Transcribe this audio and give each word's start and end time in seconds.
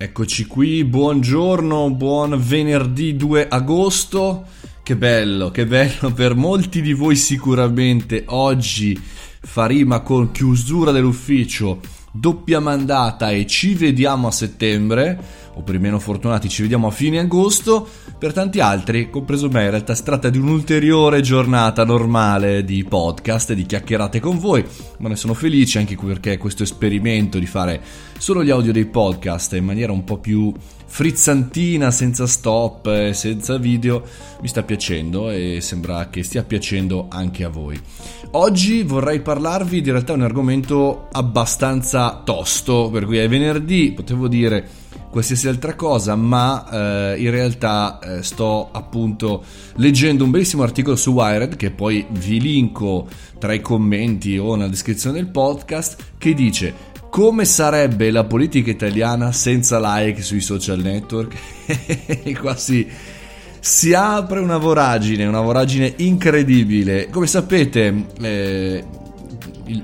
Eccoci 0.00 0.46
qui, 0.46 0.84
buongiorno, 0.84 1.90
buon 1.90 2.40
venerdì 2.40 3.16
2 3.16 3.48
agosto. 3.48 4.44
Che 4.80 4.94
bello, 4.94 5.50
che 5.50 5.66
bello 5.66 6.12
per 6.14 6.36
molti 6.36 6.80
di 6.80 6.92
voi 6.92 7.16
sicuramente 7.16 8.22
oggi 8.28 8.96
fa 8.96 9.66
rima 9.66 9.98
con 10.02 10.30
chiusura 10.30 10.92
dell'ufficio, 10.92 11.80
doppia 12.18 12.58
mandata 12.60 13.30
e 13.30 13.46
ci 13.46 13.74
vediamo 13.74 14.26
a 14.26 14.32
settembre, 14.32 15.46
o 15.54 15.62
per 15.62 15.76
i 15.76 15.78
meno 15.78 15.98
fortunati 15.98 16.48
ci 16.48 16.62
vediamo 16.62 16.88
a 16.88 16.90
fine 16.90 17.18
agosto, 17.18 17.86
per 18.18 18.32
tanti 18.32 18.60
altri, 18.60 19.10
compreso 19.10 19.48
me, 19.48 19.64
in 19.64 19.70
realtà 19.70 19.94
si 19.94 20.02
tratta 20.02 20.28
di 20.28 20.38
un'ulteriore 20.38 21.20
giornata 21.20 21.84
normale 21.84 22.64
di 22.64 22.84
podcast 22.84 23.50
e 23.50 23.54
di 23.54 23.66
chiacchierate 23.66 24.18
con 24.18 24.38
voi, 24.38 24.64
ma 24.98 25.08
ne 25.08 25.16
sono 25.16 25.34
felice 25.34 25.78
anche 25.78 25.96
perché 25.96 26.38
questo 26.38 26.64
esperimento 26.64 27.38
di 27.38 27.46
fare 27.46 27.80
solo 28.18 28.42
gli 28.42 28.50
audio 28.50 28.72
dei 28.72 28.86
podcast 28.86 29.54
in 29.54 29.64
maniera 29.64 29.92
un 29.92 30.02
po' 30.02 30.18
più 30.18 30.52
frizzantina, 30.90 31.90
senza 31.90 32.26
stop, 32.26 33.10
senza 33.10 33.58
video, 33.58 34.02
mi 34.40 34.48
sta 34.48 34.62
piacendo 34.62 35.30
e 35.30 35.58
sembra 35.60 36.08
che 36.08 36.22
stia 36.22 36.42
piacendo 36.42 37.06
anche 37.10 37.44
a 37.44 37.48
voi. 37.48 37.78
Oggi 38.32 38.82
vorrei 38.82 39.20
parlarvi 39.20 39.80
di 39.80 39.90
realtà 39.90 40.14
un 40.14 40.22
argomento 40.22 41.08
abbastanza 41.12 42.07
tosto, 42.12 42.90
per 42.92 43.04
cui 43.04 43.18
è 43.18 43.28
venerdì, 43.28 43.92
potevo 43.92 44.28
dire 44.28 44.86
qualsiasi 45.10 45.48
altra 45.48 45.74
cosa, 45.74 46.14
ma 46.16 47.12
eh, 47.12 47.20
in 47.20 47.30
realtà 47.30 47.98
eh, 47.98 48.22
sto 48.22 48.68
appunto 48.70 49.42
leggendo 49.76 50.24
un 50.24 50.30
bellissimo 50.30 50.62
articolo 50.62 50.96
su 50.96 51.12
Wired 51.12 51.56
che 51.56 51.70
poi 51.70 52.04
vi 52.10 52.40
linko 52.40 53.08
tra 53.38 53.52
i 53.52 53.60
commenti 53.60 54.36
o 54.36 54.54
nella 54.54 54.68
descrizione 54.68 55.16
del 55.16 55.28
podcast 55.28 55.96
che 56.18 56.34
dice 56.34 56.96
come 57.10 57.44
sarebbe 57.46 58.10
la 58.10 58.24
politica 58.24 58.70
italiana 58.70 59.32
senza 59.32 59.80
like 59.80 60.22
sui 60.22 60.40
social 60.40 60.78
network? 60.78 61.34
e 62.06 62.36
qua 62.38 62.54
si, 62.54 62.86
si, 63.58 63.94
apre 63.94 64.40
una 64.40 64.58
voragine, 64.58 65.24
una 65.24 65.40
voragine 65.40 65.94
incredibile. 65.96 67.08
Come 67.08 67.26
sapete, 67.26 68.04
eh, 68.20 68.84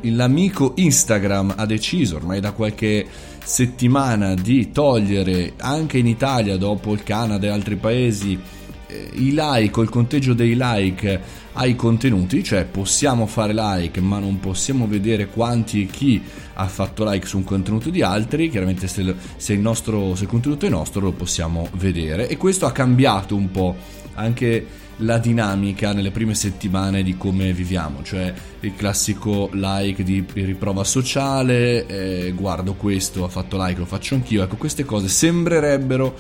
l'amico 0.03 0.73
Instagram 0.77 1.55
ha 1.57 1.67
deciso 1.67 2.17
ormai 2.17 2.41
da 2.41 2.53
qualche 2.53 3.07
settimana 3.45 4.35
di 4.35 4.73
togliere 4.73 5.53
anche 5.59 5.99
in 5.99 6.07
Italia, 6.07 6.57
dopo 6.57 6.93
il 6.93 7.03
Canada 7.03 7.47
e 7.47 7.51
altri 7.51 7.77
paesi, 7.77 8.39
eh, 8.87 9.11
i 9.15 9.35
like 9.37 9.81
il 9.81 9.89
conteggio 9.89 10.35
dei 10.35 10.55
like 10.59 11.21
ai 11.53 11.77
contenuti, 11.77 12.43
cioè 12.43 12.65
possiamo 12.65 13.27
fare 13.27 13.53
like 13.55 14.01
ma 14.01 14.19
non 14.19 14.41
possiamo 14.41 14.87
vedere 14.87 15.29
quanti 15.29 15.83
e 15.83 15.87
chi 15.87 16.23
ha 16.55 16.67
fatto 16.67 17.09
like 17.09 17.27
su 17.27 17.37
un 17.37 17.45
contenuto 17.45 17.91
di 17.91 18.03
altri, 18.03 18.49
chiaramente 18.49 18.89
se, 18.89 19.15
se, 19.37 19.53
il, 19.53 19.61
nostro, 19.61 20.15
se 20.15 20.25
il 20.25 20.29
contenuto 20.29 20.67
è 20.67 20.69
nostro 20.69 21.01
lo 21.01 21.13
possiamo 21.13 21.69
vedere. 21.75 22.29
E 22.29 22.37
questo 22.37 22.67
ha 22.67 22.73
cambiato 22.73 23.37
un 23.37 23.51
po' 23.51 23.77
anche 24.15 24.67
la 24.99 25.19
dinamica 25.19 25.93
nelle 25.93 26.11
prime 26.11 26.35
settimane 26.35 27.03
di 27.03 27.17
come 27.17 27.53
viviamo, 27.53 28.03
cioè 28.03 28.33
il 28.61 28.75
classico 28.77 29.51
like 29.53 30.03
di 30.03 30.25
riprova 30.33 30.85
sociale, 30.85 31.87
eh, 31.87 32.33
guardo 32.33 32.75
questo, 32.75 33.25
ha 33.25 33.29
fatto 33.29 33.57
like, 33.63 33.79
lo 33.79 33.87
faccio 33.87 34.15
anch'io, 34.15 34.43
ecco 34.43 34.57
queste 34.57 34.85
cose 34.85 35.09
sembrerebbero 35.09 36.17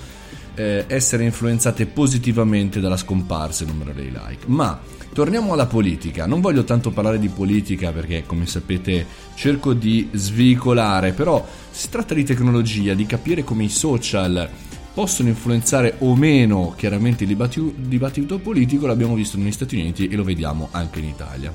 eh, 0.54 0.84
essere 0.86 1.24
influenzate 1.24 1.86
positivamente 1.86 2.80
dalla 2.80 2.96
scomparsa 2.96 3.64
del 3.64 3.74
numero 3.74 3.92
dei 3.92 4.10
like, 4.10 4.44
ma 4.46 4.80
torniamo 5.12 5.52
alla 5.52 5.66
politica, 5.66 6.26
non 6.26 6.40
voglio 6.40 6.64
tanto 6.64 6.90
parlare 6.90 7.20
di 7.20 7.28
politica 7.28 7.92
perché 7.92 8.24
come 8.26 8.46
sapete 8.46 9.06
cerco 9.34 9.72
di 9.72 10.08
svicolare, 10.12 11.12
però 11.12 11.46
si 11.70 11.88
tratta 11.88 12.14
di 12.14 12.24
tecnologia, 12.24 12.94
di 12.94 13.06
capire 13.06 13.44
come 13.44 13.64
i 13.64 13.68
social 13.68 14.48
possono 14.94 15.28
influenzare 15.28 15.96
o 15.98 16.14
meno 16.14 16.72
chiaramente 16.76 17.24
il 17.24 17.36
dibattito, 17.76 18.38
politico, 18.38 18.86
l'abbiamo 18.86 19.14
visto 19.14 19.36
negli 19.36 19.52
Stati 19.52 19.74
Uniti 19.74 20.06
e 20.06 20.14
lo 20.14 20.22
vediamo 20.22 20.68
anche 20.70 21.00
in 21.00 21.06
Italia. 21.06 21.52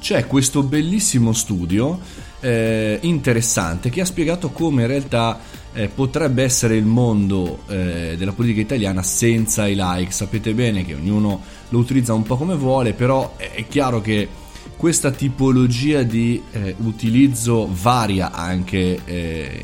C'è 0.00 0.26
questo 0.26 0.62
bellissimo 0.62 1.34
studio 1.34 2.00
eh, 2.40 2.98
interessante 3.02 3.90
che 3.90 4.00
ha 4.00 4.06
spiegato 4.06 4.48
come 4.48 4.82
in 4.82 4.88
realtà 4.88 5.38
eh, 5.74 5.88
potrebbe 5.88 6.42
essere 6.42 6.74
il 6.76 6.86
mondo 6.86 7.64
eh, 7.68 8.14
della 8.16 8.32
politica 8.32 8.62
italiana 8.62 9.02
senza 9.02 9.66
i 9.66 9.74
like. 9.76 10.10
Sapete 10.10 10.54
bene 10.54 10.84
che 10.84 10.94
ognuno 10.94 11.42
lo 11.68 11.78
utilizza 11.78 12.14
un 12.14 12.22
po' 12.22 12.38
come 12.38 12.56
vuole, 12.56 12.94
però 12.94 13.36
è 13.36 13.66
chiaro 13.68 14.00
che 14.00 14.26
questa 14.76 15.10
tipologia 15.10 16.02
di 16.02 16.42
eh, 16.52 16.74
utilizzo 16.78 17.68
varia 17.70 18.32
anche 18.32 18.98
eh, 19.04 19.62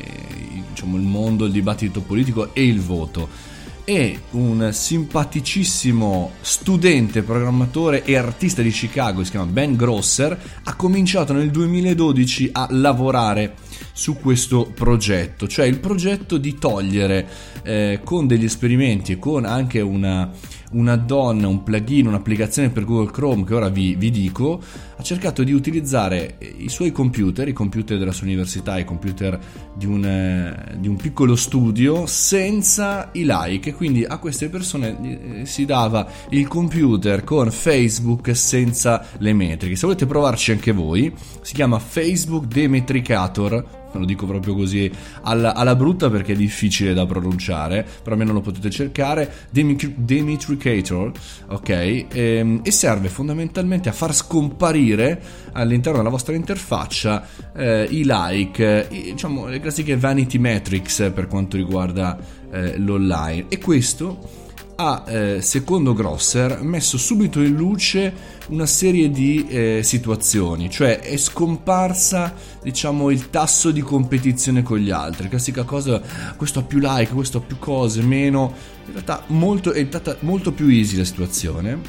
diciamo, 0.77 0.97
il 0.97 1.03
mondo, 1.03 1.45
il 1.45 1.51
dibattito 1.51 2.01
politico 2.01 2.53
e 2.53 2.65
il 2.65 2.79
voto. 2.79 3.55
E 3.83 4.19
un 4.31 4.69
simpaticissimo 4.71 6.31
studente, 6.41 7.21
programmatore 7.23 8.03
e 8.03 8.17
artista 8.17 8.61
di 8.61 8.69
Chicago, 8.69 9.23
si 9.23 9.31
chiama 9.31 9.45
Ben 9.45 9.75
Grosser, 9.75 10.37
ha 10.63 10.75
cominciato 10.75 11.31
nel 11.31 11.49
2012 11.49 12.49
a 12.51 12.67
lavorare 12.71 13.55
su 13.93 14.17
questo 14.17 14.69
progetto, 14.75 15.47
cioè 15.47 15.65
il 15.65 15.79
progetto 15.79 16.37
di 16.37 16.57
togliere 16.59 17.27
eh, 17.63 18.01
con 18.03 18.27
degli 18.27 18.43
esperimenti 18.43 19.13
e 19.13 19.19
con 19.19 19.45
anche 19.45 19.79
una 19.79 20.29
un 20.71 20.87
add-on, 20.87 21.43
un 21.43 21.63
plugin, 21.63 22.07
un'applicazione 22.07 22.69
per 22.69 22.83
Google 22.83 23.11
Chrome 23.11 23.43
che 23.45 23.53
ora 23.53 23.69
vi, 23.69 23.95
vi, 23.95 24.11
dico, 24.11 24.61
ha 24.95 25.01
cercato 25.01 25.43
di 25.43 25.53
utilizzare 25.53 26.37
i 26.57 26.69
suoi 26.69 26.91
computer, 26.91 27.47
i 27.47 27.53
computer 27.53 27.97
della 27.97 28.11
sua 28.11 28.25
università, 28.25 28.77
i 28.77 28.85
computer 28.85 29.39
di 29.73 29.85
un, 29.85 30.05
eh, 30.05 30.75
di 30.77 30.87
un 30.87 30.95
piccolo 30.95 31.35
studio, 31.35 32.05
senza 32.05 33.09
i 33.13 33.23
like. 33.25 33.73
Quindi 33.73 34.03
a 34.03 34.17
queste 34.17 34.49
persone 34.49 35.41
eh, 35.41 35.45
si 35.45 35.65
dava 35.65 36.07
il 36.29 36.47
computer 36.47 37.23
con 37.23 37.49
Facebook 37.51 38.35
senza 38.35 39.05
le 39.19 39.33
metriche. 39.33 39.75
Se 39.75 39.85
volete 39.85 40.05
provarci 40.05 40.51
anche 40.51 40.71
voi, 40.71 41.13
si 41.41 41.53
chiama 41.53 41.79
Facebook 41.79 42.45
Demetricator 42.45 43.85
lo 43.93 44.05
dico 44.05 44.25
proprio 44.25 44.53
così 44.53 44.89
alla, 45.21 45.53
alla, 45.55 45.75
brutta 45.75 46.09
perché 46.09 46.33
è 46.33 46.35
difficile 46.35 46.93
da 46.93 47.05
pronunciare, 47.05 47.85
però 48.01 48.15
almeno 48.15 48.33
lo 48.33 48.41
potete 48.41 48.69
cercare, 48.69 49.31
Demitricator, 49.49 51.11
ok? 51.47 51.69
E, 51.69 52.07
ehm, 52.11 52.61
e, 52.63 52.71
serve 52.71 53.09
fondamentalmente 53.09 53.89
a 53.89 53.91
far 53.93 54.13
scomparire 54.13 55.21
all'interno 55.53 55.99
della 55.99 56.09
vostra 56.09 56.35
interfaccia 56.35 57.25
eh, 57.55 57.87
i 57.89 58.03
like, 58.05 58.87
i, 58.89 59.01
diciamo 59.11 59.47
le 59.47 59.59
classiche 59.59 59.97
vanity 59.97 60.37
metrics 60.37 61.11
per 61.13 61.27
quanto 61.27 61.57
riguarda 61.57 62.17
eh, 62.51 62.77
l'online. 62.77 63.45
E 63.49 63.57
questo 63.57 64.45
ha, 64.79 65.03
eh, 65.07 65.41
secondo 65.41 65.93
Grosser, 65.93 66.61
messo 66.61 66.97
subito 66.99 67.41
in 67.41 67.55
luce 67.55 68.13
una 68.49 68.67
serie 68.67 69.09
di 69.09 69.47
eh, 69.47 69.79
situazioni, 69.83 70.69
cioè 70.69 70.99
è 70.99 71.17
scomparsa, 71.17 72.33
diciamo, 72.61 73.09
il 73.09 73.31
tasso 73.31 73.71
di 73.71 73.81
competizione 73.81 74.61
con 74.61 74.77
gli 74.77 74.91
altri. 74.91 75.29
Classica 75.29 75.63
cosa, 75.63 75.99
questo 76.35 76.59
ha 76.59 76.61
più 76.61 76.77
like, 76.79 77.11
questo 77.11 77.39
ha 77.39 77.41
più 77.41 77.57
cose, 77.57 78.03
meno. 78.03 78.53
In 78.85 78.91
realtà 78.93 79.23
molto, 79.27 79.71
è 79.71 79.83
stata 79.87 80.15
molto 80.19 80.51
più 80.51 80.67
easy 80.67 80.95
la 80.95 81.05
situazione. 81.05 81.79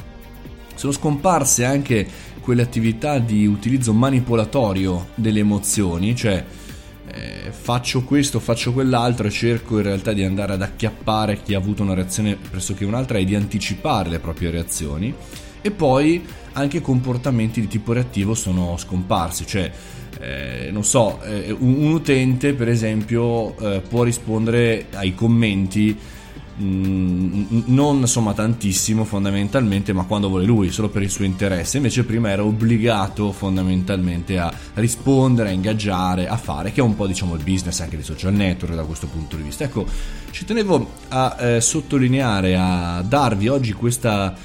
Sono 0.73 0.91
scomparse 0.91 1.65
anche 1.65 2.07
quelle 2.41 2.63
attività 2.63 3.19
di 3.19 3.45
utilizzo 3.45 3.93
manipolatorio 3.93 5.09
delle 5.13 5.39
emozioni, 5.39 6.15
cioè 6.15 6.43
eh, 7.13 7.51
faccio 7.51 8.03
questo, 8.03 8.39
faccio 8.39 8.73
quell'altro 8.73 9.27
e 9.27 9.31
cerco 9.31 9.77
in 9.77 9.83
realtà 9.83 10.13
di 10.13 10.23
andare 10.23 10.53
ad 10.53 10.61
acchiappare 10.61 11.41
chi 11.41 11.53
ha 11.53 11.57
avuto 11.57 11.83
una 11.83 11.93
reazione 11.93 12.35
pressoché 12.35 12.85
un'altra 12.85 13.17
e 13.17 13.25
di 13.25 13.35
anticipare 13.35 14.09
le 14.09 14.19
proprie 14.19 14.49
reazioni. 14.49 15.13
E 15.61 15.71
poi 15.71 16.25
anche 16.53 16.81
comportamenti 16.81 17.61
di 17.61 17.67
tipo 17.67 17.93
reattivo 17.93 18.33
sono 18.33 18.77
scomparsi, 18.77 19.45
cioè 19.45 19.71
eh, 20.19 20.69
non 20.71 20.83
so, 20.83 21.21
eh, 21.23 21.51
un, 21.51 21.83
un, 21.83 21.91
utente 21.91 22.53
per 22.53 22.69
esempio 22.69 23.57
eh, 23.57 23.81
può 23.81 24.03
rispondere 24.03 24.87
ai 24.93 25.13
commenti 25.13 25.97
Mm, 26.61 27.61
non 27.67 27.99
insomma 27.99 28.33
tantissimo 28.33 29.05
fondamentalmente, 29.05 29.93
ma 29.93 30.03
quando 30.03 30.27
vuole 30.27 30.45
lui, 30.45 30.71
solo 30.71 30.89
per 30.89 31.03
il 31.03 31.09
suo 31.09 31.23
interesse. 31.23 31.77
Invece 31.77 32.03
prima 32.03 32.29
era 32.29 32.43
obbligato 32.43 33.31
fondamentalmente 33.31 34.37
a 34.37 34.51
rispondere, 34.73 35.49
a 35.49 35.51
ingaggiare, 35.53 36.27
a 36.27 36.35
fare, 36.35 36.71
che 36.71 36.81
è 36.81 36.83
un 36.83 36.95
po' 36.95 37.07
diciamo 37.07 37.35
il 37.35 37.43
business 37.43 37.79
anche 37.79 37.95
dei 37.95 38.03
social 38.03 38.33
network 38.33 38.75
da 38.75 38.83
questo 38.83 39.07
punto 39.07 39.37
di 39.37 39.43
vista. 39.43 39.63
Ecco, 39.63 39.85
ci 40.31 40.43
tenevo 40.43 40.91
a 41.09 41.37
eh, 41.39 41.61
sottolineare, 41.61 42.57
a 42.57 43.01
darvi 43.07 43.47
oggi 43.47 43.71
questa 43.73 44.35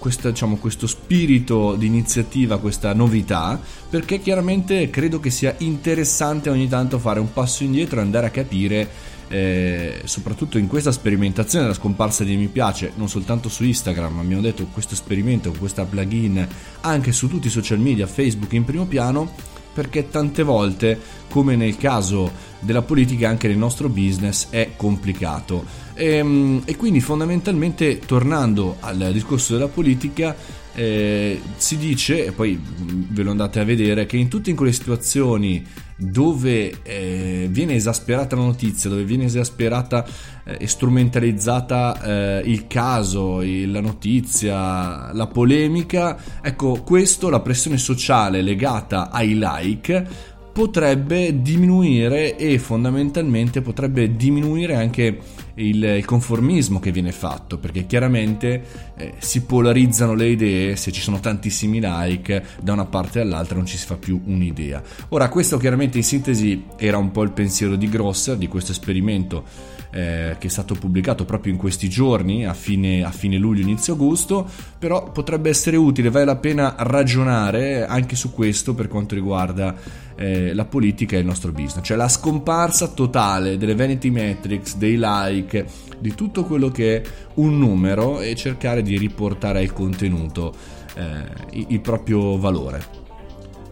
questa, 0.00 0.30
diciamo, 0.30 0.56
questo 0.56 0.86
spirito 0.86 1.74
di 1.74 1.84
iniziativa, 1.84 2.58
questa 2.58 2.94
novità, 2.94 3.60
perché 3.90 4.18
chiaramente 4.18 4.88
credo 4.88 5.20
che 5.20 5.28
sia 5.28 5.54
interessante 5.58 6.48
ogni 6.48 6.68
tanto 6.68 6.98
fare 6.98 7.20
un 7.20 7.30
passo 7.34 7.64
indietro 7.64 7.98
e 7.98 8.02
andare 8.02 8.26
a 8.26 8.30
capire 8.30 8.88
eh, 9.30 10.00
soprattutto 10.04 10.58
in 10.58 10.66
questa 10.66 10.90
sperimentazione 10.90 11.64
della 11.64 11.76
scomparsa 11.76 12.24
di 12.24 12.36
mi 12.36 12.48
piace, 12.48 12.92
non 12.96 13.08
soltanto 13.08 13.48
su 13.48 13.64
Instagram, 13.64 14.14
ma 14.14 14.20
abbiamo 14.22 14.42
detto 14.42 14.66
questo 14.66 14.94
esperimento, 14.94 15.52
questa 15.52 15.84
plugin 15.84 16.46
anche 16.80 17.12
su 17.12 17.28
tutti 17.28 17.46
i 17.46 17.50
social 17.50 17.78
media, 17.78 18.08
Facebook 18.08 18.52
in 18.52 18.64
primo 18.64 18.86
piano, 18.86 19.32
perché 19.72 20.10
tante 20.10 20.42
volte, 20.42 20.98
come 21.28 21.54
nel 21.54 21.76
caso 21.76 22.30
della 22.58 22.82
politica, 22.82 23.28
anche 23.28 23.46
nel 23.46 23.56
nostro 23.56 23.88
business 23.88 24.48
è 24.50 24.72
complicato. 24.76 25.64
E, 25.94 26.16
ehm, 26.16 26.62
e 26.64 26.76
quindi 26.76 27.00
fondamentalmente, 27.00 28.00
tornando 28.00 28.78
al 28.80 29.10
discorso 29.12 29.52
della 29.52 29.68
politica, 29.68 30.34
eh, 30.74 31.40
si 31.56 31.76
dice, 31.76 32.26
e 32.26 32.32
poi 32.32 32.60
ve 32.60 33.22
lo 33.22 33.30
andate 33.30 33.60
a 33.60 33.64
vedere, 33.64 34.06
che 34.06 34.16
in 34.16 34.28
tutte 34.28 34.52
quelle 34.54 34.72
situazioni 34.72 35.64
dove 36.00 36.82
eh, 36.82 37.46
viene 37.50 37.74
esasperata 37.74 38.34
la 38.34 38.42
notizia, 38.42 38.88
dove 38.88 39.04
viene 39.04 39.24
esasperata 39.24 40.04
eh, 40.44 40.56
e 40.60 40.66
strumentalizzata 40.66 42.02
eh, 42.02 42.42
il 42.46 42.66
caso, 42.66 43.42
il, 43.42 43.70
la 43.70 43.80
notizia, 43.80 45.12
la 45.12 45.26
polemica, 45.26 46.16
ecco 46.40 46.82
questo, 46.82 47.28
la 47.28 47.40
pressione 47.40 47.76
sociale 47.76 48.40
legata 48.40 49.10
ai 49.10 49.38
like 49.38 50.28
potrebbe 50.52 51.42
diminuire 51.42 52.36
e 52.36 52.58
fondamentalmente 52.58 53.62
potrebbe 53.62 54.16
diminuire 54.16 54.74
anche 54.74 55.18
il, 55.54 56.02
conformismo 56.04 56.80
che 56.80 56.90
viene 56.90 57.12
fatto 57.12 57.58
perché 57.58 57.86
chiaramente 57.86 58.64
eh, 58.96 59.14
si 59.18 59.42
polarizzano 59.42 60.14
le 60.14 60.28
idee 60.28 60.76
se 60.76 60.90
ci 60.90 61.00
sono 61.00 61.20
tantissimi 61.20 61.80
like 61.82 62.42
da 62.60 62.72
una 62.72 62.86
parte 62.86 63.20
all'altra 63.20 63.56
non 63.56 63.66
ci 63.66 63.76
si 63.76 63.86
fa 63.86 63.96
più 63.96 64.20
un'idea. 64.24 64.82
Ora 65.10 65.28
questo 65.28 65.58
chiaramente 65.58 65.98
in 65.98 66.04
sintesi 66.04 66.64
era 66.76 66.98
un 66.98 67.10
po' 67.10 67.22
il 67.22 67.32
pensiero 67.32 67.76
di 67.76 67.88
Grosser 67.88 68.36
di 68.36 68.48
questo 68.48 68.72
esperimento 68.72 69.44
eh, 69.90 70.36
che 70.38 70.46
è 70.46 70.50
stato 70.50 70.74
pubblicato 70.74 71.24
proprio 71.24 71.52
in 71.52 71.58
questi 71.58 71.88
giorni, 71.88 72.46
a 72.46 72.54
fine, 72.54 73.04
a 73.04 73.10
fine 73.10 73.36
luglio, 73.36 73.62
inizio 73.62 73.94
agosto, 73.94 74.48
però 74.78 75.10
potrebbe 75.10 75.48
essere 75.50 75.76
utile, 75.76 76.10
vale 76.10 76.24
la 76.24 76.36
pena 76.36 76.74
ragionare 76.78 77.84
anche 77.86 78.16
su 78.16 78.32
questo 78.32 78.74
per 78.74 78.88
quanto 78.88 79.14
riguarda 79.14 79.74
eh, 80.20 80.52
la 80.52 80.66
politica 80.66 81.16
e 81.16 81.20
il 81.20 81.24
nostro 81.24 81.50
business, 81.50 81.82
cioè 81.82 81.96
la 81.96 82.08
scomparsa 82.08 82.88
totale 82.88 83.56
delle 83.56 83.74
vanity 83.74 84.10
metrics, 84.10 84.76
dei 84.76 84.98
like, 84.98 85.64
di 85.98 86.14
tutto 86.14 86.44
quello 86.44 86.68
che 86.70 87.00
è 87.00 87.02
un 87.34 87.58
numero 87.58 88.20
e 88.20 88.34
cercare 88.36 88.82
di 88.82 88.98
riportare 88.98 89.60
al 89.60 89.72
contenuto 89.72 90.54
eh, 90.94 91.64
il 91.68 91.80
proprio 91.80 92.38
valore. 92.38 92.98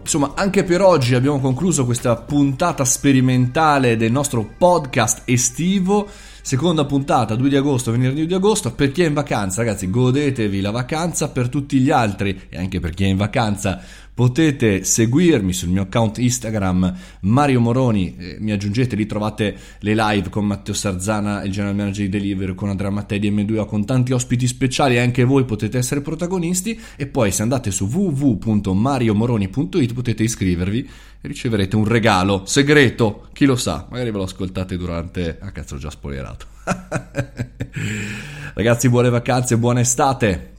Insomma, 0.01 0.33
anche 0.35 0.63
per 0.63 0.81
oggi 0.81 1.13
abbiamo 1.13 1.39
concluso 1.39 1.85
questa 1.85 2.15
puntata 2.15 2.83
sperimentale 2.83 3.95
del 3.95 4.11
nostro 4.11 4.55
podcast 4.57 5.21
estivo. 5.25 6.07
Seconda 6.41 6.83
puntata, 6.85 7.35
2 7.35 7.47
di 7.47 7.55
agosto, 7.55 7.91
venerdì 7.91 8.15
2 8.21 8.25
di 8.25 8.33
agosto. 8.33 8.71
Per 8.71 8.91
chi 8.91 9.03
è 9.03 9.07
in 9.07 9.13
vacanza, 9.13 9.61
ragazzi, 9.61 9.87
godetevi 9.87 10.61
la 10.61 10.71
vacanza. 10.71 11.29
Per 11.29 11.47
tutti 11.47 11.77
gli 11.77 11.91
altri, 11.91 12.47
e 12.49 12.57
anche 12.57 12.79
per 12.79 12.95
chi 12.95 13.03
è 13.03 13.07
in 13.07 13.17
vacanza, 13.17 13.83
potete 14.19 14.83
seguirmi 14.83 15.53
sul 15.53 15.69
mio 15.69 15.83
account 15.83 16.17
Instagram 16.17 16.93
Mario 17.21 17.61
Moroni, 17.61 18.17
eh, 18.17 18.35
mi 18.41 18.51
aggiungete, 18.51 18.97
lì 18.97 19.05
trovate 19.05 19.55
le 19.79 19.95
live 19.95 20.27
con 20.27 20.45
Matteo 20.45 20.73
Sarzana, 20.73 21.41
il 21.43 21.53
general 21.53 21.73
manager 21.73 22.03
di 22.03 22.09
Delivery, 22.09 22.53
con 22.53 22.67
Andrea 22.67 22.89
Mattei 22.89 23.17
di 23.17 23.31
M2, 23.31 23.65
con 23.65 23.85
tanti 23.85 24.11
ospiti 24.11 24.45
speciali, 24.45 24.99
anche 24.99 25.23
voi 25.23 25.45
potete 25.45 25.77
essere 25.77 26.01
protagonisti 26.01 26.77
e 26.97 27.07
poi 27.07 27.31
se 27.31 27.43
andate 27.43 27.71
su 27.71 27.85
www.mariomoroni.it 27.85 29.93
potete 29.93 30.23
iscrivervi 30.23 30.89
e 31.21 31.25
riceverete 31.25 31.77
un 31.77 31.85
regalo 31.85 32.43
segreto, 32.45 33.29
chi 33.31 33.45
lo 33.45 33.55
sa, 33.55 33.87
magari 33.89 34.11
ve 34.11 34.17
lo 34.17 34.23
ascoltate 34.23 34.75
durante... 34.75 35.37
Ah 35.39 35.53
cazzo, 35.53 35.75
ho 35.75 35.77
già 35.77 35.89
spoilerato. 35.89 36.45
Ragazzi, 38.53 38.89
buone 38.89 39.09
vacanze, 39.09 39.57
buona 39.57 39.79
estate! 39.79 40.57